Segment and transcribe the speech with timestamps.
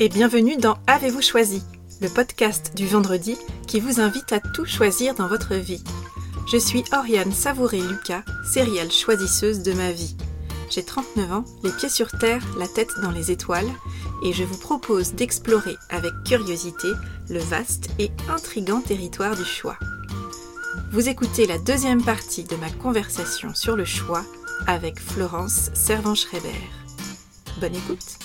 [0.00, 1.60] et bienvenue dans Avez-vous choisi,
[2.00, 3.36] le podcast du vendredi
[3.66, 5.82] qui vous invite à tout choisir dans votre vie.
[6.46, 10.16] Je suis Oriane Savouré-Lucas, céréale choisisseuse de ma vie.
[10.70, 13.70] J'ai 39 ans, les pieds sur terre, la tête dans les étoiles,
[14.22, 16.88] et je vous propose d'explorer avec curiosité
[17.28, 19.78] le vaste et intrigant territoire du choix.
[20.92, 24.22] Vous écoutez la deuxième partie de ma conversation sur le choix
[24.68, 26.54] avec Florence Servan-Schreiber.
[27.60, 28.18] Bonne écoute!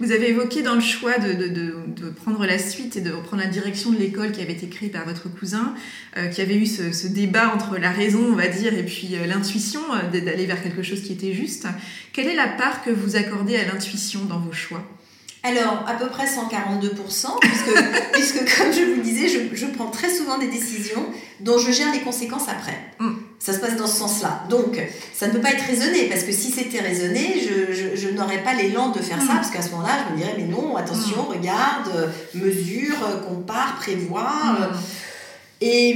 [0.00, 3.90] Vous avez évoqué dans le choix de, prendre la suite et de reprendre la direction
[3.90, 5.74] de l'école qui avait été créée par votre cousin,
[6.16, 9.26] euh, qui avait eu ce, débat entre la raison, on va dire, et puis euh,
[9.26, 11.66] l'intuition, euh, d'aller vers quelque chose qui était juste.
[12.14, 14.82] Quelle est la part que vous accordez à l'intuition dans vos choix?
[15.42, 20.10] Alors, à peu près 142%, puisque, puisque comme je vous le disais, je, prends très
[20.10, 21.04] souvent des décisions
[21.40, 22.78] dont je gère les conséquences après.
[23.00, 23.12] Mm.
[23.40, 24.44] Ça se passe dans ce sens-là.
[24.48, 24.78] Donc,
[25.14, 28.54] ça ne peut pas être raisonné, parce que si c'était raisonné, je, je, n'aurais pas
[28.54, 29.36] l'élan de faire ça, mm.
[29.36, 31.32] parce qu'à ce moment-là, je me dirais, mais non, attention, mm.
[31.36, 34.70] regarde, mesure, compare, prévoit.
[35.62, 35.94] Et,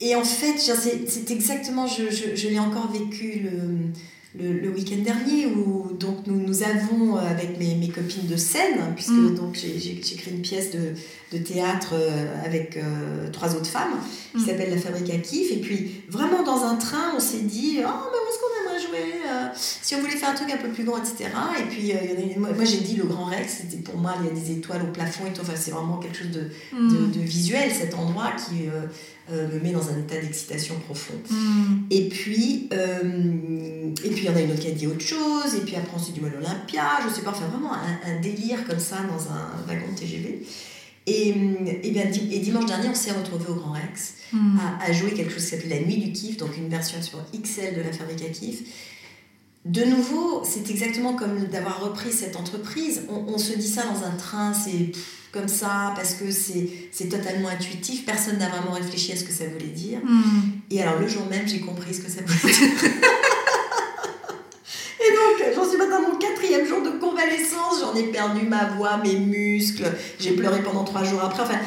[0.00, 2.04] et en fait, c'est exactement, je,
[2.36, 3.90] je l'ai encore vécu le
[4.38, 8.78] le, week-end dernier où donc nous, nous avons euh, avec mes, mes copines de scène
[8.94, 9.34] puisque mm.
[9.34, 10.94] donc j'ai créé une pièce de,
[11.32, 13.94] de théâtre euh, avec euh, trois autres femmes
[14.32, 14.46] qui mm.
[14.46, 17.88] s'appelle La Fabrique à Kiff et puis vraiment dans un train on s'est dit oh
[17.88, 19.12] mais où est-ce qu'on aimerait jouer
[19.54, 21.92] si on voulait faire un truc un peu plus grand etc et puis
[22.36, 24.92] moi, j'ai dit le Grand Rex c'était pour moi il y a des étoiles au
[24.92, 27.10] plafond et tout enfin c'est vraiment quelque chose de, mm.
[27.12, 28.68] de, visuel cet endroit qui
[29.32, 31.14] euh, me met dans un état d'excitation profond.
[31.30, 31.84] Hmm.
[31.90, 35.04] Et puis, euh, et puis il y en a une autre qui a dit autre
[35.04, 38.66] chose, et puis après on s'est dit, l'Olympia, je sais pas, enfin vraiment un, délire
[38.66, 40.42] comme ça dans un wagon TGV.
[41.10, 41.34] Et,
[41.82, 44.58] et, bien, et dimanche dernier, on s'est retrouvé au Grand Rex hmm.
[44.80, 47.74] à, jouer quelque chose qui s'appelle La Nuit du Kiff, donc une version sur XL
[47.74, 48.60] de la fabrique à kiff.
[49.64, 53.02] De nouveau, c'est exactement comme d'avoir repris cette entreprise.
[53.08, 54.92] On, on, se dit ça dans un train, c'est
[55.32, 58.06] comme ça parce que c'est totalement intuitif.
[58.06, 59.98] Personne n'a vraiment réfléchi à ce que ça voulait dire.
[60.04, 60.60] Hmm.
[60.70, 62.68] Et alors le jour même, j'ai compris ce que ça voulait dire.
[65.00, 67.80] Et donc, j'en suis maintenant à mon quatrième jour de convalescence.
[67.80, 69.84] J'en ai perdu ma voix, mes muscles.
[70.18, 71.42] J'ai pleuré pendant trois jours après.
[71.42, 71.58] Enfin,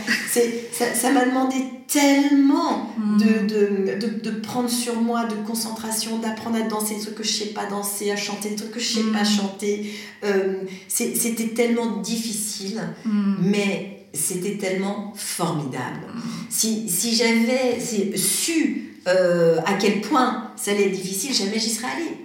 [0.94, 1.56] ça m'a demandé
[1.88, 3.18] tellement hmm.
[3.18, 7.32] de, de, de, prendre sur moi, de concentration, d'apprendre à danser des trucs que je
[7.32, 9.26] sais pas danser, à chanter des trucs que je sais pas hmm.
[9.26, 9.94] chanter.
[10.24, 10.56] Euh,
[10.88, 13.36] c'était tellement difficile, hmm.
[13.42, 16.08] mais c'était tellement formidable.
[16.50, 17.80] Si, si j'avais
[18.16, 22.18] su euh, à quel point ça allait être difficile, jamais j'y serais allée.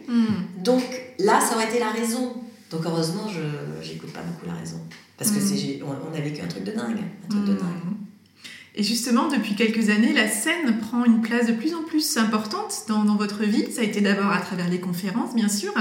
[0.63, 0.83] Donc
[1.19, 2.35] là, ça aurait été la raison.
[2.71, 4.81] Donc heureusement, je n'écoute pas beaucoup la raison.
[5.17, 6.99] Parce que c'est on, on a vécu un truc de dingue.
[7.27, 7.99] Un truc de dingue.
[8.79, 12.85] Et justement, depuis quelques années, la scène prend une place de plus en plus importante
[12.87, 13.73] dans, dans votre vie.
[13.73, 15.75] Ça a été d'abord à travers les conférences, bien sûr,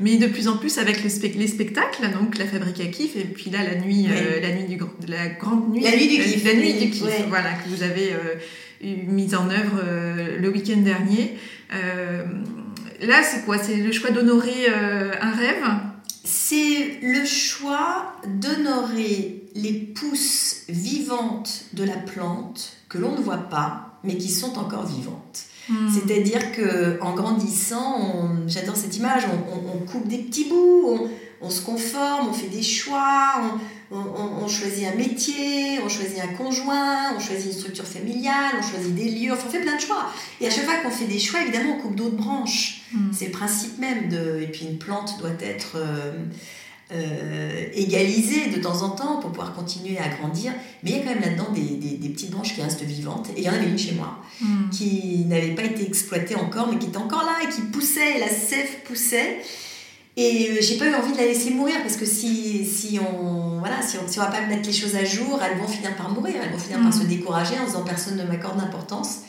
[0.00, 3.50] mais de plus en plus avec les spectacles, donc la Fabrique à Kiff, et puis
[3.50, 5.82] là, la nuit, euh, la nuit du, la grande nuit.
[5.82, 6.44] La nuit du kiff.
[6.46, 10.78] La nuit du kiff, voilà, que vous avez euh, mise en œuvre euh, le week-end
[10.78, 11.34] dernier.
[11.70, 13.58] là, c'est quoi?
[13.58, 14.68] C'est le choix d'honorer
[15.20, 15.64] un rêve?
[16.28, 23.98] C'est le choix d'honorer les pousses vivantes de la plante que l'on ne voit pas,
[24.04, 25.44] mais qui sont encore vivantes.
[25.70, 25.88] Hmm.
[25.90, 31.08] C'est-à-dire que en grandissant, j'adore cette image, on, coupe des petits bouts,
[31.40, 33.40] on, se conforme, on fait des choix,
[33.90, 38.94] on, choisit un métier, on choisit un conjoint, on choisit une structure familiale, on choisit
[38.94, 40.10] des lieux, enfin on fait plein de choix.
[40.40, 42.82] Et à chaque fois qu'on fait des choix, évidemment, on coupe d'autres branches.
[42.92, 43.10] Hmm.
[43.12, 44.40] C'est le principe même de...
[44.42, 45.76] Et puis une plante doit être...
[45.76, 46.12] Euh,
[46.90, 50.52] euh, égalisée de temps en temps pour pouvoir continuer à grandir.
[50.82, 51.60] Mais il y a quand même là-dedans des,
[51.98, 53.28] des, petites branches qui restent vivantes.
[53.36, 54.70] Et il y en avait une chez moi hmm.
[54.70, 58.30] qui n'avait pas été exploitée encore, mais qui était encore là et qui poussait, la
[58.30, 59.42] sève poussait.
[60.20, 63.60] Et euh, j'ai pas eu envie de la laisser mourir parce que si, si on
[63.60, 65.94] voilà si on, si on va pas mettre les choses à jour, elles vont finir
[65.94, 67.00] par mourir, elles vont finir par mm.
[67.00, 69.20] se décourager en disant personne ne m'accorde d'importance.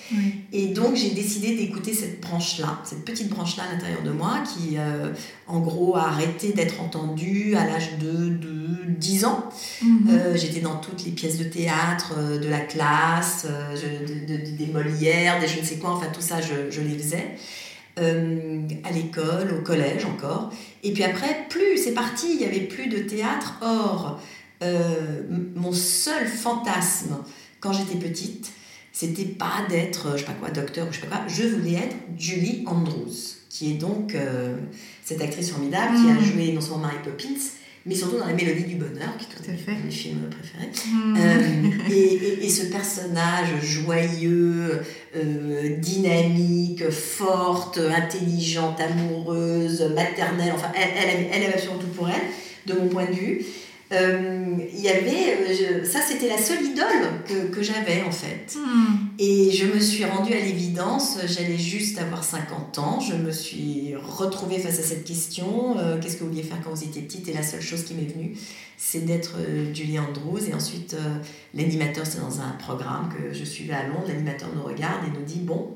[0.52, 4.80] Et donc j'ai décidé d'écouter cette branche-là, cette petite branche-là à l'intérieur de moi qui
[4.80, 5.14] euh,
[5.46, 9.48] en gros a arrêté d'être entendue à l'âge de, de 10 ans.
[9.84, 9.88] Mm-hmm.
[10.10, 15.48] Euh, j'étais dans toutes les pièces de théâtre, de la classe, de, des Molières, des
[15.48, 17.36] je ne sais quoi, enfin tout ça je, je les faisais.
[17.98, 20.54] Euh, à l'école, au collège encore.
[20.84, 23.56] Et puis après, plus c'est parti, il n'y avait plus de théâtre.
[23.62, 24.22] Or,
[24.64, 25.24] euh,
[25.56, 27.18] mon seul fantasme
[27.60, 28.52] quand j'étais petite,
[28.94, 31.74] c'était pas d'être, je sais pas quoi, docteur ou je sais pas quoi, je voulais
[31.74, 33.12] être Julie Andrews,
[33.50, 34.56] qui est donc euh,
[35.04, 36.24] cette actrice formidable qui a mmh.
[36.24, 37.42] joué non seulement Mary Poppins,
[37.86, 39.72] mais surtout dans La Mélodie du Bonheur, qui est Tout à fait.
[39.72, 40.72] un de mes films préférés.
[40.94, 41.16] Hmm.
[41.18, 44.82] Euh, et, et- et ce personnage joyeux,
[45.16, 52.22] euh, dynamique, forte, intelligente, amoureuse, maternelle, enfin, elle, elle, elle avait absolument tout pour elle,
[52.66, 53.42] de mon point de vue.
[53.92, 58.56] Euh, y avait, euh, je- ça c'était la seule idole que, que j'avais en fait.
[58.56, 59.08] Hmm.
[59.18, 63.96] Et je me suis rendue à l'évidence, j'allais juste avoir 50 ans, je me suis
[63.96, 67.28] retrouvée face à cette question, euh, qu'est-ce que vous vouliez faire quand vous étiez petite?
[67.30, 68.38] Et la seule chose qui m'est venue,
[68.78, 70.48] c'est d'être euh, Julie Andrews.
[70.48, 70.96] Et ensuite,
[71.56, 75.26] l'animateur, c'est dans un programme que je suivais à Londres, l'animateur nous regarde et nous
[75.26, 75.76] dit, bon,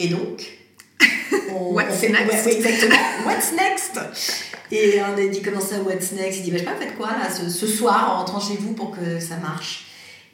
[0.00, 0.58] et donc?
[1.54, 2.32] On, What's fait, next?
[2.32, 2.96] Ouais, oui, exactement,
[3.26, 4.49] what's next?
[4.72, 6.38] Et on a dit, comment ça, what's next?
[6.38, 8.54] Il dit, bah, je sais pas, faites quoi là, ce, ce soir en rentrant chez
[8.58, 9.86] vous pour que ça marche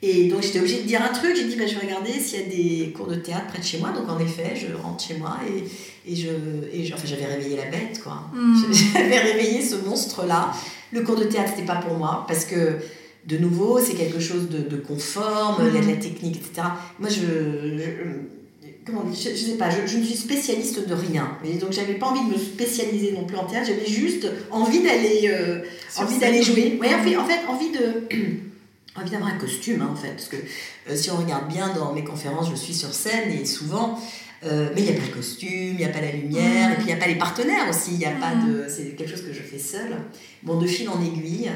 [0.03, 2.41] et donc j'étais obligée de dire un truc, j'ai dit bah, je vais regarder s'il
[2.41, 2.47] y a
[2.85, 3.93] des cours de théâtre près de chez moi.
[3.93, 6.29] Donc en effet, je rentre chez moi et, et je,
[6.71, 8.25] et je- enfin, j'avais réveillé la bête quoi.
[8.35, 8.63] Hmm.
[8.93, 10.53] J'avais réveillé ce monstre-là.
[10.93, 12.77] Le cours de théâtre, c'était pas pour moi parce que
[13.25, 16.69] de nouveau, c'est quelque chose de, de conforme, il y a de la technique, etc.
[17.01, 18.46] Moi, je, je-
[18.87, 21.37] comment dire, je, je sais pas, je, je ne suis spécialiste de rien.
[21.45, 23.67] Et donc j'avais pas envie de me spécialiser non plus en théâtre.
[23.69, 25.61] J'avais juste envie d'aller euh,
[25.99, 26.79] envie d'aller jouer.
[26.81, 28.07] Ouais, en fait, en fait, envie de
[28.99, 31.93] envie d'avoir un costume hein, en fait parce que euh, si on regarde bien dans
[31.93, 34.01] mes conférences je suis sur scène et souvent
[34.45, 36.73] euh, mais il n'y a pas le costume, il n'y a pas la lumière, Mhm.
[36.73, 38.53] et puis il n'y a pas les partenaires aussi, il n'y a pas Mhm.
[38.53, 38.65] de...
[38.69, 39.97] C'est quelque chose que je fais seule.
[40.43, 41.51] Bon, de fil en aiguille,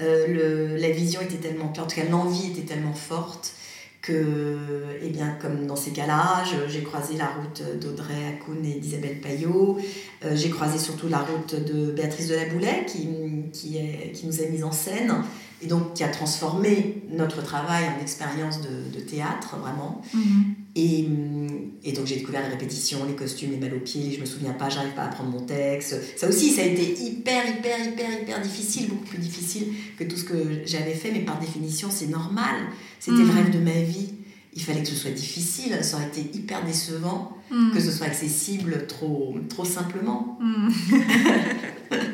[0.00, 3.52] le- la vision était tellement claire, en tout cas l'envie était tellement forte
[4.02, 4.58] que,
[5.00, 9.78] eh bien, comme dans ces cas-là, j'ai croisé la route d'Audrey Hakoun et d'Isabelle Payot.
[10.24, 12.44] Euh, j'ai croisé surtout la route de Béatrice de la
[12.84, 13.08] qui,
[13.52, 13.78] qui,
[14.12, 15.14] qui nous a mis en scène
[15.62, 20.02] et donc qui a transformé notre travail en expérience de, de théâtre, vraiment.
[20.12, 20.54] Mhm.
[20.74, 21.48] Et, hum,
[21.84, 24.52] et donc j'ai découvert les répétitions, les costumes, les balles aux pieds, je me souviens
[24.52, 25.96] pas, j'arrive pas à prendre mon texte.
[26.16, 29.66] Ça aussi, ça a été hyper, hyper, hyper, hyper difficile, beaucoup plus difficile
[29.98, 32.56] que tout ce que j'avais fait, mais par définition, c'est normal.
[32.98, 33.30] C'était le Mhm.
[33.36, 34.14] rêve de ma vie.
[34.54, 37.70] Il fallait que ce soit difficile, ça aurait été hyper décevant Hmm.
[37.74, 40.38] que ce soit accessible trop, trop simplement.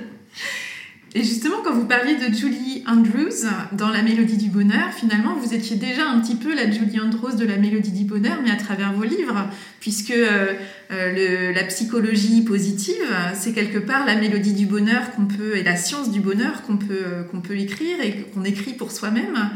[1.15, 5.55] Et justement, quand vous parliez de Julie Andrews dans La Mélodie du Bonheur, finalement, vous
[5.55, 8.57] étiez déjà un petit peu la Julie Andrews de La Mélodie du Bonheur, mais à
[8.57, 9.49] travers vos livres,
[9.81, 10.53] puisque euh,
[10.93, 13.03] euh, le- la psychologie positive,
[13.35, 16.77] c'est quelque part la mélodie du bonheur qu'on peut, et la science du bonheur qu'on
[16.77, 19.51] peut, euh, qu'on peut écrire et qu'on écrit pour soi-même.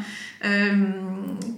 [0.45, 0.73] Euh,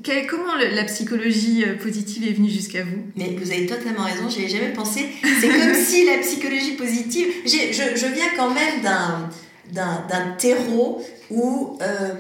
[0.03, 3.03] quel- comment le- la psychologie positive est venue jusqu'à vous?
[3.17, 5.07] Mais vous avez totalement raison, j'y avais jamais pensé.
[5.41, 7.27] C'est comme si la psychologie positive.
[7.47, 9.31] je viens quand même d'un,
[9.75, 12.15] d'un, terreau où euh,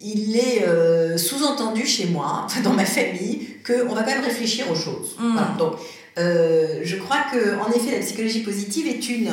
[0.00, 4.74] il est euh, sous-entendu chez moi, dans ma famille, qu'on va quand même réfléchir aux
[4.74, 5.16] choses.
[5.18, 5.32] Mm.
[5.32, 5.54] Voilà.
[5.58, 5.72] Donc,
[6.18, 9.32] euh, je crois que en effet, la psychologie positive est une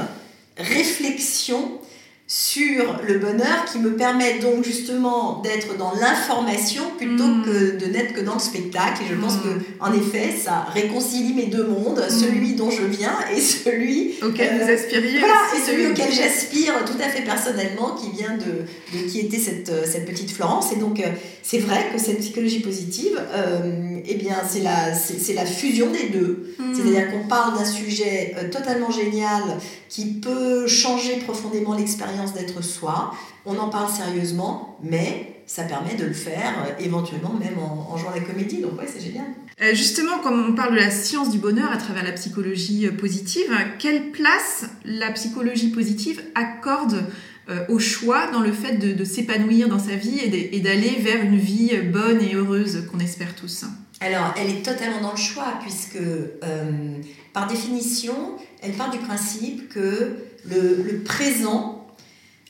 [0.57, 1.80] réflexion
[2.27, 7.44] sur le bonheur qui me permet donc justement d'être dans l'information plutôt Mm.
[7.45, 9.04] que de n'être que dans le spectacle.
[9.04, 9.42] Et je pense Mm.
[9.44, 9.50] que
[9.80, 12.10] en effet, ça réconcilie mes deux mondes, Mm.
[12.12, 16.74] celui dont je viens et celui Auquel Euh, vous aspiriez voilà, et celui auquel j'aspire
[16.86, 20.72] tout à fait personnellement, qui vient de, de qui était cette, euh, cette petite Florence.
[20.72, 21.04] Et donc, euh,
[21.44, 26.10] c'est vrai que cette psychologie positive, euh, eh bien, c'est la, c'est, la fusion des
[26.10, 26.56] deux.
[26.57, 26.74] Hmm.
[26.74, 29.44] C'est-à-dire qu'on parle d'un sujet euh, totalement génial
[29.89, 33.13] qui peut changer profondément l'expérience d'être soi.
[33.45, 37.97] On en parle sérieusement, mais ça permet de le faire euh, éventuellement même en, en
[37.97, 38.62] jouant la comédie.
[38.62, 39.25] Donc, ouais, c'est génial.
[39.62, 42.91] Euh, justement, comme on parle de la science du bonheur à travers la psychologie euh,
[42.91, 47.03] positive, quelle place la psychologie positive accorde
[47.50, 51.22] euh, au choix dans le fait de, de s'épanouir dans sa vie et d'aller vers
[51.24, 53.65] une vie bonne et heureuse qu'on espère tous?
[54.01, 56.98] Alors, elle est totalement dans le choix, puisque euh,
[57.31, 58.15] par définition,
[58.62, 60.15] elle part du principe que
[60.50, 61.75] le, le présent,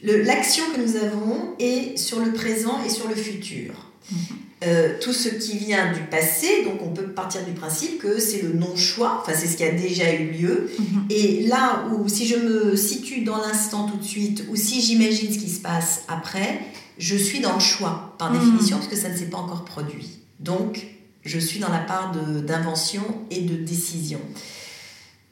[0.04, 3.74] l'action que nous avons est sur le présent et sur le futur.
[4.64, 8.42] Euh, tout ce qui vient du passé, donc on peut partir du principe que c'est
[8.42, 10.72] le non-choix, enfin c'est ce qui a déjà eu lieu,
[11.10, 15.32] et là où si je me situe dans l'instant tout de suite, ou si j'imagine
[15.32, 16.62] ce qui se passe après,
[16.98, 18.40] je suis dans le choix, par Mhm.
[18.40, 20.20] définition, parce que ça ne s'est pas encore produit.
[20.40, 20.88] Donc,
[21.24, 24.22] je suis dans la part d'invention et de décision.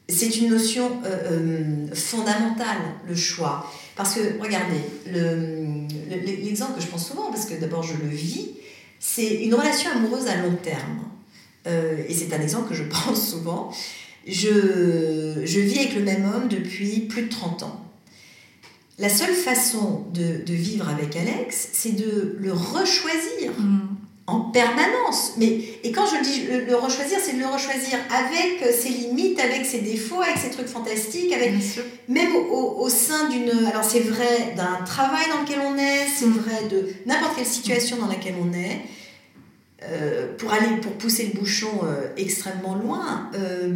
[0.08, 2.76] C'est une notion euh, euh, fondamentale,
[3.08, 3.70] le choix.
[3.96, 4.80] Parce que, regardez,
[5.12, 8.50] le- le- l'exemple que je prends souvent, parce que d'abord je le vis,
[8.98, 11.04] c'est une relation amoureuse à long terme.
[11.66, 13.70] Euh, et c'est un exemple que je prends souvent.
[14.26, 17.80] Je, je vis avec le même homme depuis plus de 30 ans.
[18.98, 23.83] La seule façon de, de vivre avec Alex, c'est de le rechoisir Hmm.
[24.26, 25.34] En permanence.
[25.36, 29.66] Mais, et quand je dis le, rechoisir, c'est de le rechoisir avec ses limites, avec
[29.66, 31.52] ses défauts, avec ses trucs fantastiques, avec
[32.08, 33.50] même au, sein d'une.
[33.66, 37.98] Alors c'est vrai d'un travail dans lequel on est, c'est vrai de n'importe quelle situation
[37.98, 38.82] dans laquelle on est.
[39.82, 43.70] Euh, pour aller pour pousser le bouchon euh, extrêmement loin, euh,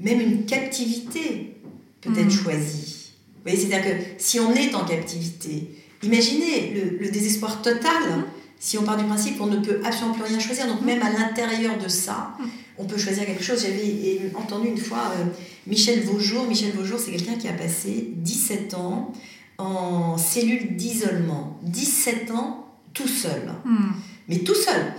[0.00, 1.56] même une captivité
[2.00, 2.30] peut être mm.
[2.30, 3.10] choisie.
[3.44, 5.68] C'est-à-dire que si on est en captivité,
[6.02, 8.02] imaginez le, le désespoir total.
[8.16, 8.24] Mm
[8.58, 11.10] si on part du principe qu'on ne peut absolument plus rien choisir, donc même à
[11.10, 12.36] l'intérieur de ça,
[12.78, 13.62] on peut choisir quelque chose.
[13.62, 15.24] J'avais entendu une fois euh,
[15.66, 16.46] Michel Vaujour.
[16.46, 19.12] Michel Vaujour, c'est quelqu'un qui a passé 17 ans
[19.58, 21.58] en cellule d'isolement.
[21.62, 23.52] 17 ans tout seul.
[23.64, 23.92] Hmm.
[24.28, 24.94] Mais tout seul.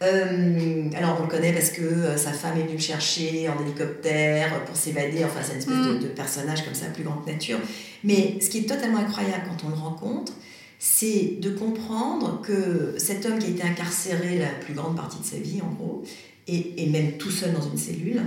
[0.00, 3.60] Euh, alors on le connaît parce que euh, sa femme est venue le chercher en
[3.60, 7.58] hélicoptère pour s'évader, enfin c'est une espèce de, de, personnage comme ça, plus grande nature.
[8.04, 10.32] Mais ce qui est totalement incroyable quand on le rencontre,
[10.78, 15.24] c'est de comprendre que cet homme qui a été incarcéré la plus grande partie de
[15.24, 16.04] sa vie, en gros,
[16.46, 18.22] et, même tout seul dans une cellule,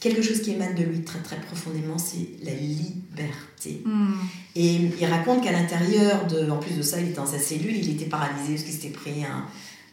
[0.00, 3.82] quelque chose qui émane de lui très très profondément, c'est la liberté.
[3.84, 4.14] Hmm.
[4.56, 7.76] Et il raconte qu'à l'intérieur de, en plus de ça, il était dans sa cellule,
[7.76, 9.24] il était paralysé parce qu'il s'était pris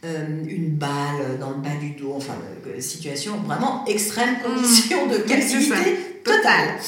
[0.05, 2.33] euh, une balle dans le bas du dos, enfin,
[2.65, 4.55] euh, situation vraiment extrême, hmm.
[4.55, 6.79] condition de captivité totale.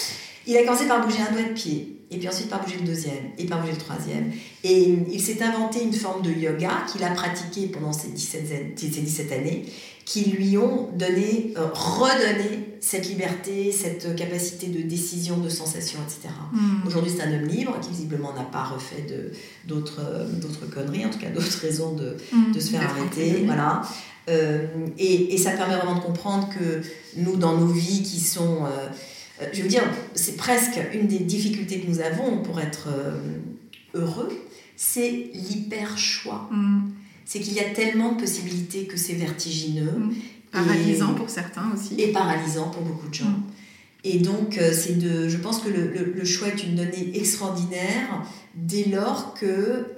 [0.47, 2.85] Il a commencé par bouger un doigt de pied et puis ensuite par bouger le
[2.85, 4.31] deuxième, et par bouger le troisième.
[4.63, 8.87] Et il s'est inventé une forme de yoga qu'il a pratiqué pendant ces 17, ces
[8.87, 9.65] 17 années,
[10.03, 16.33] qui lui ont donné, euh, redonné cette liberté, cette capacité de décision, de sensation, etc.
[16.51, 16.85] Hmm.
[16.85, 19.05] Aujourd'hui, c'est un homme libre qui visiblement n'a pas refait
[19.65, 20.01] d'autres
[20.33, 22.51] d'autres conneries, en tout cas d'autres raisons de, hmm.
[22.51, 23.43] de se faire arrêter.
[23.45, 23.83] Voilà.
[24.29, 24.67] Euh,
[24.99, 26.81] et, et, ça permet vraiment de comprendre que
[27.15, 28.65] nous, dans nos vies qui sont...
[29.41, 29.83] Euh, je veux dire,
[30.13, 33.37] c'est presque une des difficultés que nous avons pour être euh,
[33.93, 34.31] heureux,
[34.75, 36.49] c'est l'hyper-choix.
[36.51, 36.91] Mm.
[37.25, 39.91] C'est qu'il y a tellement de possibilités que c'est vertigineux.
[39.91, 40.13] Mm.
[40.51, 41.95] Paralysant pour certains aussi.
[41.99, 43.25] Et paralysant pour beaucoup de gens.
[43.25, 43.43] Mm.
[44.03, 48.25] Et donc, euh, c'est de, je pense que le, le, choix est une donnée extraordinaire
[48.55, 49.93] dès lors que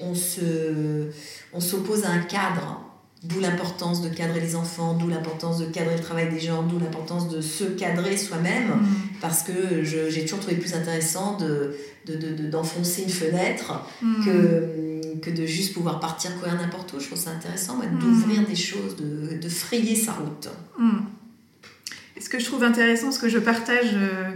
[0.00, 1.10] on se,
[1.52, 2.87] on s'oppose à un cadre
[3.24, 6.78] D'où l'importance de cadrer les enfants, d'où l'importance de cadrer le travail des gens, d'où
[6.78, 9.18] l'importance de se cadrer soi-même, mm.
[9.20, 14.24] parce que j'ai toujours trouvé plus intéressant d'enfoncer de, de, une fenêtre mm.
[14.24, 17.00] que, que de juste pouvoir partir courir n'importe où.
[17.00, 17.98] Je trouve ça intéressant mm.
[17.98, 20.48] d'ouvrir des choses, de, frayer sa route.
[22.20, 23.90] Ce que je trouve intéressant, ce que je partage...
[23.94, 24.30] Euh,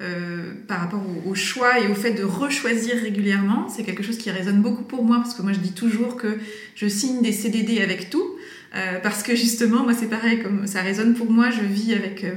[0.00, 3.68] euh, par rapport au, choix et au fait de rechoisir régulièrement.
[3.68, 6.38] C'est quelque chose qui résonne beaucoup pour moi parce que moi je dis toujours que
[6.74, 8.26] je signe des CDD avec tout
[8.74, 12.24] euh, parce que justement, moi c'est pareil, comme ça résonne pour moi, je vis avec
[12.24, 12.32] euh,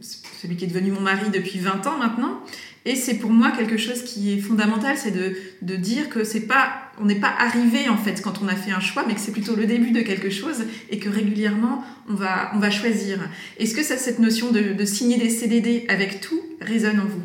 [0.00, 2.40] celui qui est devenu mon mari depuis 20 ans maintenant
[2.86, 6.46] et c'est pour moi quelque chose qui est fondamental, c'est de, de, dire que c'est
[6.46, 9.20] pas, on n'est pas arrivé en fait quand on a fait un choix, mais que
[9.20, 13.18] c'est plutôt le début de quelque chose et que régulièrement on va, on va choisir.
[13.58, 17.22] Est-ce que ça, cette notion de, de signer des CDD avec tout résonne en vous?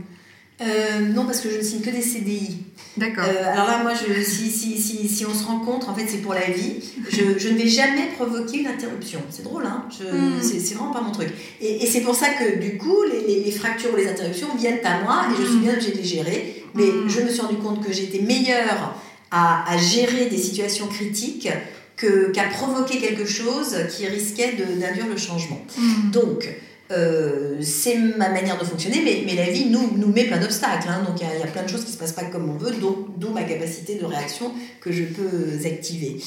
[0.61, 2.65] Euh, non, parce que je ne signe que des CDI.
[2.95, 3.23] D'accord.
[3.27, 6.19] Euh, alors là, moi, je, si, si, si, si, on se rencontre, en fait, c'est
[6.19, 6.75] pour la vie.
[7.09, 9.21] Je, je, ne vais jamais provoquer une interruption.
[9.31, 9.85] C'est drôle, hein?
[9.99, 10.39] Hmm.
[10.41, 11.29] C'est vraiment pas mon truc.
[11.61, 14.85] Et, et c'est pour ça que, du coup, les, les, fractures ou les interruptions viennent
[14.85, 15.61] à moi et je suis hmm.
[15.61, 16.63] bien obligée de les gérer.
[16.75, 17.09] Mais hmm.
[17.09, 18.93] je me suis rendu compte que j'étais meilleure
[19.31, 21.49] à, à, gérer des situations critiques
[21.97, 25.63] qu'à provoquer quelque chose qui risquait d'induire le changement.
[26.11, 26.47] Donc,
[26.91, 30.87] euh, c'est ma manière de fonctionner, mais, mais, la vie nous, nous met plein d'obstacles.
[30.89, 31.03] Hein.
[31.07, 32.71] donc il y, a plein de choses qui ne se passent pas comme on veut,
[32.71, 36.17] d'où ma capacité de réaction que je peux activer.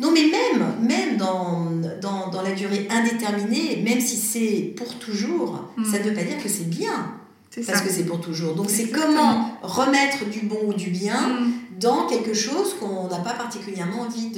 [0.00, 1.70] non, mais même, même dans,
[2.00, 5.84] dans, dans, la durée indéterminée, même si c'est pour toujours, mm.
[5.84, 7.12] ça ne veut pas dire que c'est bien.
[7.66, 8.54] Parce que c'est pour toujours.
[8.54, 11.52] Donc c'est comment remettre du bon ou du bien mm.
[11.80, 14.30] Dans quelque chose qu'on n'a pas particulièrement envie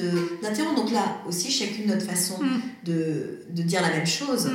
[0.43, 0.83] d'interrompre.
[0.83, 2.61] Donc là aussi, chacune notre façon mm.
[2.85, 4.51] de, de, dire la même chose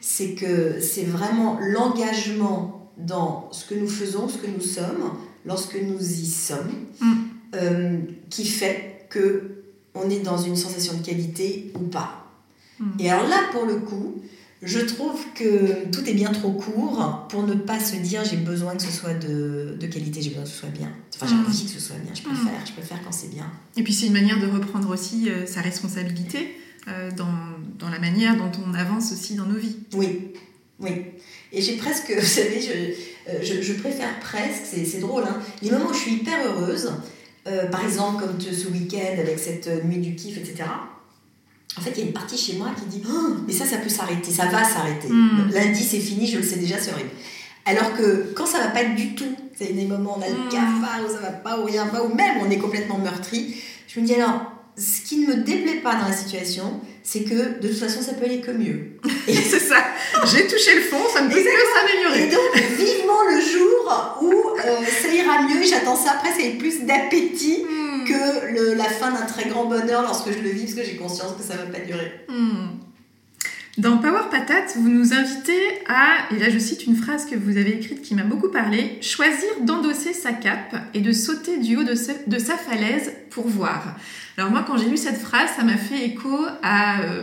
[0.00, 5.12] c'est que c'est vraiment l'engagement dans ce que nous faisons, ce que nous sommes,
[5.44, 7.14] lorsque nous y sommes, mm.
[7.54, 7.98] euh,
[8.30, 9.54] qui fait que
[9.94, 12.26] on est dans une sensation de qualité ou pas.
[12.78, 12.84] Mm.
[13.00, 14.16] Et alors là, pour le coup,
[14.62, 18.74] je trouve que tout est bien trop court pour ne pas se dire j'ai besoin
[18.76, 20.90] que ce soit de, de qualité, j'ai besoin que ce soit bien.
[21.14, 21.46] Enfin, j'ai mm.
[21.46, 23.50] envie que ce soit bien, je préfère, je préfère quand c'est bien.
[23.76, 26.56] Et puis c'est une manière de reprendre aussi euh, sa responsabilité
[26.88, 27.34] euh, dans,
[27.78, 29.76] dans, la manière dont on avance aussi dans nos vies.
[29.94, 30.32] Oui,
[30.80, 31.04] oui.
[31.52, 35.70] Et j'ai presque, vous savez, je, euh, je, je préfère presque, c'est drôle, hein, les
[35.70, 36.90] moments où je suis hyper heureuse,
[37.72, 40.64] par exemple comme ce week-end avec cette nuit du kiff, etc.
[41.76, 43.76] En fait, il y a une partie chez moi qui dit oh, Mais ça, ça
[43.76, 45.08] peut s'arrêter, ça va s'arrêter.
[45.08, 45.50] Hmm.
[45.52, 47.10] Lundi, c'est fini, je le sais déjà, c'est horrible.
[47.66, 50.34] Alors que quand ça va pas du tout, c'est des moments où on a le
[50.34, 50.48] hmm.
[50.48, 53.54] cafard, où ça va pas, où rien va, ou même on est complètement meurtri,
[53.86, 54.40] je me dis alors,
[54.78, 58.12] ce qui ne me déplaît pas dans la situation, c'est que de toute façon, ça
[58.14, 58.98] peut aller que mieux.
[59.26, 59.84] c'est ça.
[60.24, 62.24] J'ai touché le fond, ça ne peut que s'améliorer.
[62.24, 65.64] Et donc, vivement le jour où euh, ça ira mieux.
[65.64, 67.87] J'attends ça presque avec plus d'appétit hmm.
[68.76, 71.42] La fin d'un très grand bonheur lorsque je le vis, parce que j'ai conscience que
[71.42, 72.12] ça ne va pas durer.
[72.28, 72.78] Hmm.
[73.78, 77.56] Dans Power Patate, vous nous invitez à, et là je cite une phrase que vous
[77.58, 81.84] avez écrite qui m'a beaucoup parlé, choisir d'endosser sa cape et de sauter du haut
[81.84, 83.94] de, sa falaise pour voir.
[84.36, 87.22] Alors moi quand j'ai lu cette phrase, ça m'a fait écho à, euh,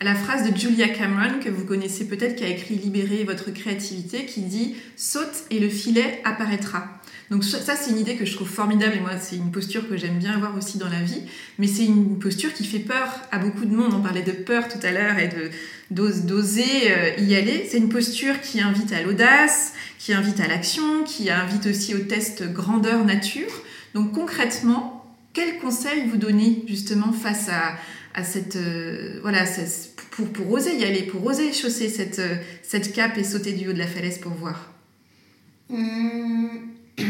[0.00, 3.52] à, la phrase de Julia Cameron que vous connaissez peut-être qui a écrit Libérer votre
[3.52, 6.88] créativité qui dit saute et le filet apparaîtra.
[7.30, 9.96] Donc ça, c'est une idée que je trouve formidable et moi, c'est une posture que
[9.96, 11.22] j'aime bien avoir aussi dans la vie.
[11.58, 13.94] Mais c'est une posture qui fait peur à beaucoup de monde.
[13.94, 15.50] On parlait de peur tout à l'heure et de
[15.90, 17.66] d'oser euh, y aller.
[17.70, 21.98] C'est une posture qui invite à l'audace, qui invite à l'action, qui invite aussi au
[21.98, 23.62] test grandeur nature.
[23.94, 27.76] Donc concrètement, quels conseils vous donnez justement face à,
[28.14, 29.44] à cette euh, voilà
[30.10, 33.68] pour, pour oser y aller, pour oser chausser cette, euh, cette cape et sauter du
[33.68, 34.72] haut de la falaise pour voir?
[35.68, 36.73] Mmh.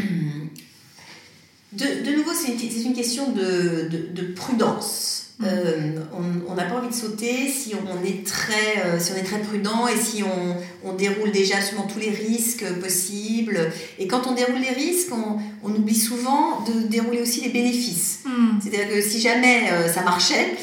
[1.73, 5.25] de, de, nouveau, c'est une, une, question de, de, de prudence.
[5.39, 5.45] Mm.
[5.45, 5.99] Euh,
[6.47, 9.39] on n'a pas envie de sauter si on est très, euh, si on est très
[9.39, 10.55] prudent et si on,
[10.87, 13.69] on, déroule déjà absolument tous les risques possibles.
[13.99, 18.19] Et quand on déroule les risques, on, on oublie souvent de dérouler aussi les bénéfices.
[18.25, 18.59] Mm.
[18.61, 20.55] C'est-à-dire que si jamais euh, ça marchait,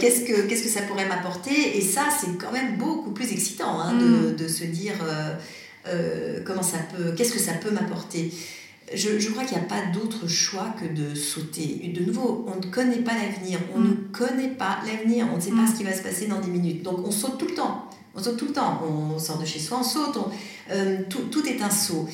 [0.00, 1.76] qu'est-ce que qu'est-ce que ça pourrait m'apporter?
[1.76, 4.36] Et ça, c'est quand même beaucoup plus excitant hein, de, mm.
[4.36, 4.94] de, se dire
[6.46, 8.32] comment ça peut, qu'est-ce que ça peut m'apporter?
[8.92, 11.92] Je, je, crois qu'il n'y a pas d'autre choix que de sauter.
[11.94, 14.08] De nouveau, on ne connaît pas l'avenir, on ne mm.
[14.12, 15.68] connaît pas l'avenir, on ne sait pas mm.
[15.68, 16.82] ce qui va se passer dans 10 minutes.
[16.82, 19.58] Donc on saute tout le temps, on saute tout le temps, on sort de chez
[19.58, 20.18] soi, on saute,
[20.70, 22.08] euh, tout, tout, est un saut.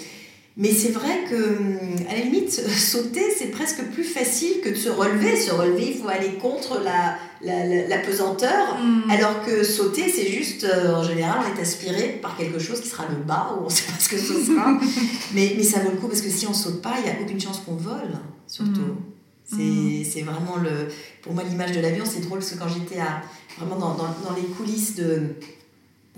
[0.57, 4.75] Mais c'est vrai que, hum, à la limite, sauter, c'est presque plus facile que de
[4.75, 5.37] se relever.
[5.37, 8.77] Se relever, il faut aller contre la, la, la, pesanteur.
[8.79, 9.09] Hmm.
[9.11, 12.89] Alors que sauter, c'est juste, euh, en général, on est aspiré par quelque chose qui
[12.89, 14.79] sera le bas, ou on ne sait pas ce que ce sera.
[15.35, 17.23] mais, mais ça vaut le coup, parce que si on saute pas, il n'y a
[17.23, 18.81] aucune chance qu'on vole, surtout.
[19.53, 20.05] Hmm.
[20.05, 20.89] C'est vraiment le.
[21.23, 23.01] Pour moi, l'image de l'avion, c'est drôle, parce que quand j'étais
[23.59, 25.35] vraiment dans, dans, dans, les coulisses de,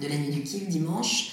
[0.01, 1.33] de la nuit du kiff dimanche,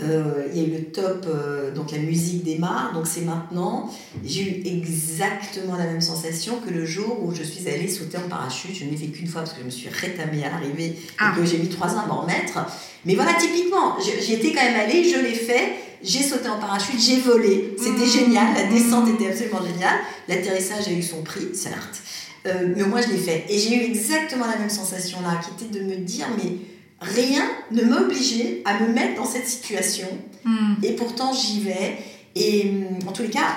[0.00, 3.90] euh, il y a eu le top, euh, donc la musique démarre, donc c'est maintenant.
[4.24, 8.28] J'ai eu exactement la même sensation que le jour où je suis allée sauter en
[8.28, 8.74] parachute.
[8.74, 10.96] Je ne l'ai fait qu'une fois parce que je me suis rétamée à l'arrivée et
[11.18, 11.32] ah.
[11.36, 12.58] que j'ai mis trois ans à m'en remettre.
[13.04, 17.00] Mais voilà, typiquement, j'y étais quand même allée, je l'ai fait, j'ai sauté en parachute,
[17.00, 17.74] j'ai volé.
[17.76, 18.24] C'était mmh.
[18.24, 19.98] génial, la descente était absolument géniale.
[20.28, 22.02] L'atterrissage a eu son prix, certes.
[22.46, 23.46] Euh, mais moi, je l'ai fait.
[23.48, 26.52] Et j'ai eu exactement la même sensation là, qui était de me dire, mais
[27.00, 30.08] rien ne m'obligeait à me mettre dans cette situation.
[30.44, 30.74] Hmm.
[30.82, 31.98] Et pourtant, j'y vais.
[32.34, 32.72] Et
[33.06, 33.56] en tous les cas,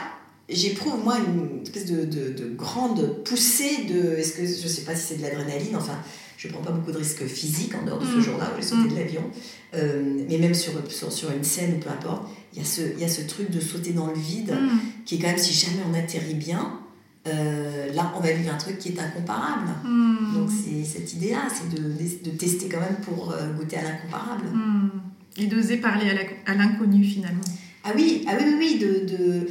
[0.50, 4.18] j'éprouve, moi, une espèce de, de, grande poussée de.
[4.18, 5.98] Est-ce que je sais pas si c'est de l'adrénaline, enfin.
[6.38, 8.22] Je ne prends pas beaucoup de risques physiques en dehors de ce hmm.
[8.22, 8.98] jour-là où j'ai sauté de hmm.
[8.98, 9.22] l'avion.
[9.76, 12.24] Euh, mais même sur, sur, sur, une scène, peu importe,
[12.54, 14.52] il y, a ce, y a ce truc de sauter dans le vide
[15.06, 16.80] qui est quand même, si jamais on atterrit bien,
[17.28, 19.70] euh, là, on va vivre un truc qui est incomparable.
[19.84, 20.34] Hmm.
[20.34, 24.46] Donc, c'est cette idée-là, c'est de, de, tester quand même pour euh, goûter à l'incomparable.
[24.52, 24.90] Hmm.
[25.38, 26.10] Et d'oser parler
[26.46, 27.44] à l'inconnu, finalement.
[27.84, 29.06] Ah oui, ah oui, oui, oui de...
[29.06, 29.48] de...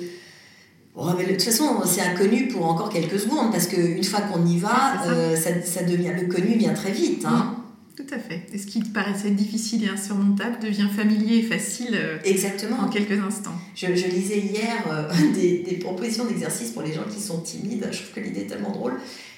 [0.96, 4.98] de toute façon, c'est inconnu pour encore quelques secondes, parce qu'une fois qu'on y va,
[5.04, 5.10] ça.
[5.10, 5.62] Euh, ça.
[5.62, 7.24] Ça, devient, le connu vient très vite.
[7.24, 7.56] Hein.
[8.00, 8.42] Tout à fait.
[8.54, 12.78] Et ce qui paraissait difficile et insurmontable devient familier et facile euh, Exactement.
[12.78, 13.54] en quelques instants.
[13.74, 17.86] Je, je lisais hier euh, des, des, propositions d'exercice pour les gens qui sont timides.
[17.92, 18.94] Je trouve que l'idée est tellement drôle.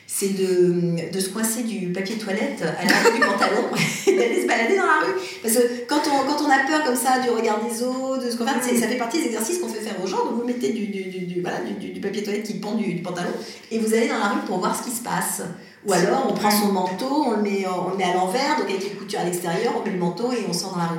[0.06, 3.64] C'est de, de, se coincer du papier toilette à l'arrière du pantalon
[4.06, 5.14] et d'aller se balader dans la rue.
[5.42, 8.30] Parce que quand on, quand on a peur comme ça du regard des autres, de
[8.30, 10.24] ce qu'on fait, ça fait partie des exercices qu'on fait faire aux gens.
[10.26, 13.30] Donc vous mettez du, du, du, voilà, du, papier toilette qui pend du, pantalon
[13.70, 15.42] et vous allez dans la rue pour voir ce qui se passe.
[15.86, 18.68] Ou alors on prend son manteau, on le met, on le met à l'envers, donc
[18.68, 20.98] avec les coutures à l'extérieur, on met le manteau et on sort dans la rue.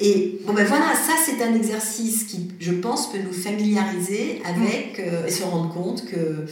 [0.00, 4.98] Et bon ben voilà, ça c'est un exercice qui, je pense, peut nous familiariser avec
[4.98, 6.46] euh, et se rendre compte que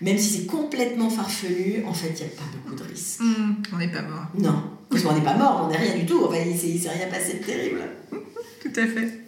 [0.00, 3.20] même si c'est complètement farfelu, en fait, il n'y a pas beaucoup de risques.
[3.20, 4.26] Mmh, on n'est pas mort.
[4.38, 6.24] Non, parce qu'on n'est pas mort, on n'est rien du tout.
[6.24, 7.80] Enfin, il ne s'est rien passé de terrible.
[8.62, 9.20] tout à fait.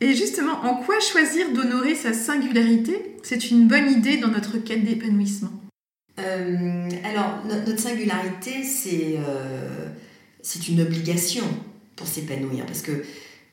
[0.00, 4.84] Et justement, en quoi choisir d'honorer sa singularité C'est une bonne idée dans notre quête
[4.84, 5.52] d'épanouissement?
[6.18, 9.88] Euh, alors, notre singularité, c'est euh,
[10.42, 11.44] c'est une obligation
[11.96, 12.66] pour s'épanouir.
[12.66, 13.04] Parce que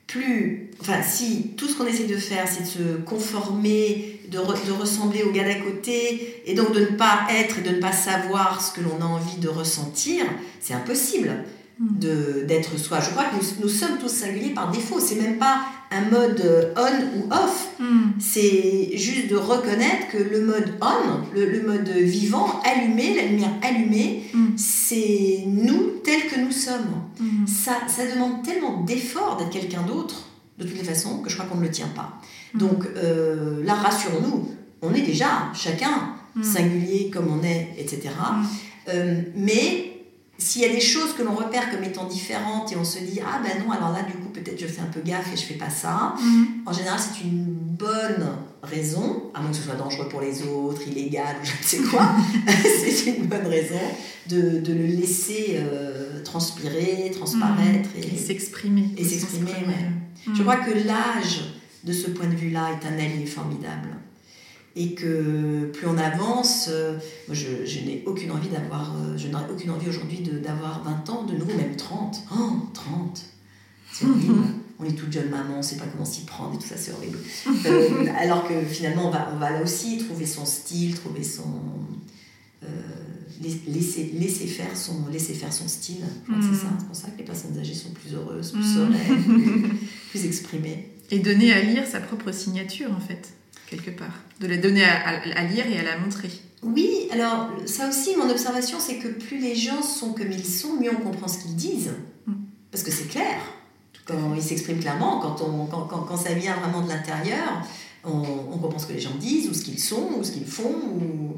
[0.08, 0.70] plus.
[0.80, 5.24] Enfin, si tout ce qu'on essaie de faire, c'est de se conformer, de, de, ressembler
[5.24, 8.62] au gars d'à côté, et donc de ne pas être et de ne pas savoir
[8.62, 10.26] ce que l'on a envie de ressentir,
[10.60, 11.30] c'est impossible.
[11.80, 12.00] mm.
[12.00, 13.00] de d'être soi.
[13.00, 15.00] Je crois que nous, nous, sommes tous singuliers par défaut.
[15.00, 17.70] C'est même pas un mode euh, on ou off.
[17.80, 18.12] Mm.
[18.20, 24.24] C'est juste de reconnaître que le mode on, le, mode vivant, allumé, la lumière allumée,
[24.34, 24.58] mm.
[24.58, 27.04] c'est nous tels que nous sommes.
[27.48, 31.48] Ça, ça demande tellement d'efforts d'être quelqu'un d'autre, de toutes les façons, que je crois
[31.48, 32.20] qu'on ne le tient pas.
[32.54, 34.50] Donc euh, là, rassurons-nous,
[34.82, 38.10] on est déjà chacun singulier comme on est, etc.
[38.90, 39.94] Euh, mais
[40.38, 43.20] s'il y a des choses que l'on repère comme étant différentes et on se dit
[43.22, 45.44] ah ben non alors là du coup peut-être je fais un peu gaffe et je
[45.44, 46.48] fais pas ça mhm.
[46.66, 48.28] en général c'est une bonne
[48.64, 51.90] raison à moins que ce soit dangereux pour les autres illégal ou je ne sais
[51.90, 52.10] quoi
[52.64, 53.80] c'est une bonne raison
[54.28, 60.34] de, de le laisser euh, transpirer transparaître et, s'exprimer et s'exprimer ouais.
[60.34, 61.53] je crois que l'âge
[61.84, 63.90] de ce point de vue là est un allié formidable
[64.76, 66.98] et que plus on avance, euh,
[67.30, 71.34] je, n'ai aucune envie d'avoir, euh, je n'aurais aucune envie aujourd'hui d'avoir 20 ans, de
[71.34, 72.24] nouveau même 30.
[72.36, 73.22] Oh, 30
[73.92, 74.46] C'est horrible.
[74.80, 76.76] on est toute jeune maman, on ne sait pas comment s'y prendre et tout ça,
[76.78, 77.20] c'est horrible.
[77.66, 81.62] Euh, alors que finalement, on va, on va là aussi trouver son style, trouver son.
[83.68, 86.04] laisser, laisser, faire son, laisser faire son style.
[86.26, 86.56] c'est mm.
[86.56, 86.68] ça.
[86.80, 88.74] C'est pour ça que les personnes âgées sont plus heureuses, plus mm.
[88.74, 89.70] sereines, plus,
[90.10, 90.93] plus exprimées.
[91.12, 93.34] Et donner à lire sa propre signature, en fait
[93.74, 96.30] quelque part, de la donner à, lire et à la montrer.
[96.62, 100.76] Oui, alors ça aussi, mon observation, c'est que plus les gens sont comme ils sont,
[100.80, 101.94] mieux on comprend ce qu'ils disent.
[102.26, 102.34] Mm.
[102.72, 103.38] Parce que c'est clair.
[104.06, 107.66] Quand ils s'expriment clairement, quand, on, quand, quand, ça vient vraiment de l'intérieur,
[108.04, 110.46] on, on, comprend ce que les gens disent, ou ce qu'ils sont, ou ce qu'ils
[110.46, 110.74] font.
[110.74, 111.36] Ou...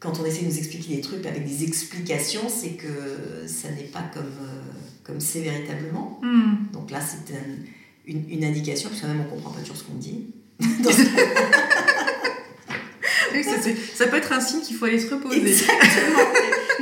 [0.00, 3.84] Quand on essaie de nous expliquer des trucs avec des explications, c'est que ça n'est
[3.84, 4.60] pas comme euh,
[5.04, 6.20] comme c'est véritablement.
[6.22, 6.72] Mm.
[6.72, 7.32] Donc là, c'est
[8.10, 10.26] une, une, indication, parce que même on comprend pas toujours ce qu'on dit.
[13.94, 15.40] ça, peut être un signe qu'il faut aller se reposer.
[15.40, 16.18] Exactement.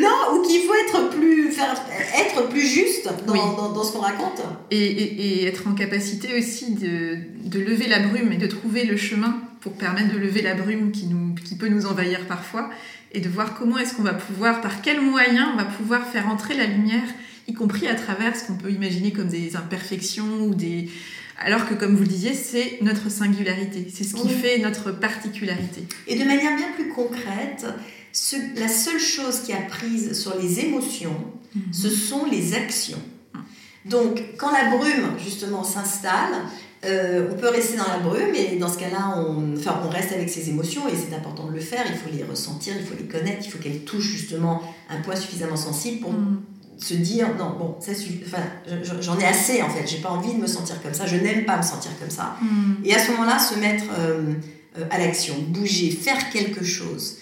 [0.00, 1.74] non, ou qu'il faut être plus, faire,
[2.16, 4.42] être plus juste dans, dans, ce qu'on raconte.
[4.70, 8.96] Et, et, être en capacité aussi de, de, lever la brume et de trouver le
[8.96, 12.70] chemin pour permettre de lever la brume qui, nous, qui peut nous envahir parfois
[13.12, 16.28] et de voir comment est-ce qu'on va pouvoir, par quels moyens on va pouvoir faire
[16.28, 17.08] entrer la lumière,
[17.48, 20.88] y compris à travers ce qu'on peut imaginer comme des imperfections ou des,
[21.38, 25.84] alors que, comme vous le disiez, c'est notre singularité, c'est ce qui fait notre particularité.
[26.06, 27.64] Et de manière bien plus concrète,
[28.56, 31.16] la seule chose qui a prise sur les émotions,
[31.54, 31.72] mhm.
[31.72, 33.00] ce sont les actions.
[33.84, 36.34] Donc, quand la brume, justement, s'installe,
[36.84, 40.12] euh, on peut rester dans la brume et dans ce cas-là, on, enfin, on reste
[40.12, 41.84] avec ses émotions et c'est important de le faire.
[41.88, 45.16] Il faut les ressentir, il faut les connaître, il faut qu'elles touchent justement un point
[45.16, 46.42] suffisamment sensible pour mhm
[46.78, 48.42] se dire non bon ça suffit enfin
[49.00, 49.86] j'en ai assez en fait.
[49.86, 51.06] J'ai pas envie de me sentir comme ça.
[51.06, 52.36] Je n'aime pas me sentir comme ça.
[52.40, 52.84] Hmm.
[52.84, 54.34] et à ce moment-là se mettre euh,
[54.78, 57.18] euh, à l'action bouger faire quelque chose.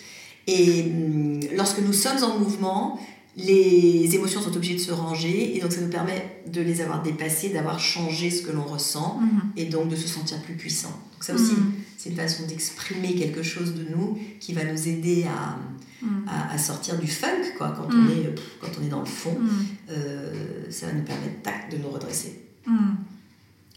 [0.47, 3.01] Et hum, lorsque nous sommes en mouvement
[3.37, 7.03] les émotions sont obligées de se ranger et donc ça nous permet de les avoir
[7.03, 9.59] dépassées d'avoir changé ce que l'on ressent hmm.
[9.59, 11.73] et donc de se sentir plus puissant donc ça aussi hmm.
[11.99, 15.59] c'est une façon d'exprimer quelque chose de nous qui va nous aider à
[16.03, 16.29] Mm.
[16.29, 19.37] à, sortir du funk, quoi, quand, on, est, quand on est dans le fond.
[19.91, 22.43] Euh, ça va nous permettre tac, de nous redresser.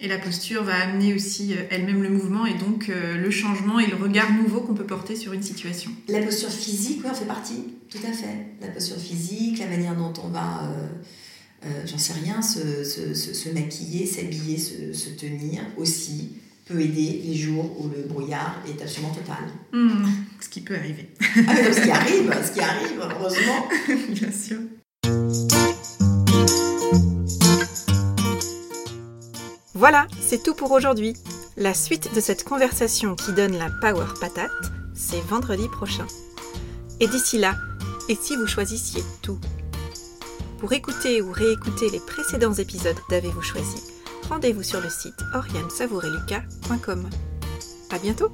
[0.01, 3.79] Et la posture va amener aussi euh, elle-même le mouvement et donc euh, le changement
[3.79, 5.91] et le regard nouveau qu'on peut porter sur une situation.
[6.07, 8.47] La posture physique, oui, en fait partie, tout à fait.
[8.61, 10.71] La posture physique, la manière dont on va,
[11.85, 16.29] j'en sais rien, se, se, se maquiller, s'habiller, se, tenir aussi
[16.65, 19.49] peut aider les jours où le brouillard est absolument total.
[19.73, 20.05] Hmm,
[20.39, 21.09] ce qui peut arriver.
[21.19, 23.67] Ah, mais ce qui arrive, ce qui arrive, heureusement.
[24.09, 24.59] Bien sûr.
[29.79, 31.13] Voilà, c'est tout pour aujourd'hui.
[31.55, 34.51] La suite de cette conversation qui donne la power patate,
[34.93, 36.05] c'est vendredi prochain.
[36.99, 37.55] Et d'ici là,
[38.09, 39.39] et si vous choisissiez tout?
[40.59, 43.81] Pour écouter ou réécouter les précédents épisodes d'Avez-vous choisi
[44.27, 45.69] rendez-vous sur le site oriane
[47.89, 48.31] A bientôt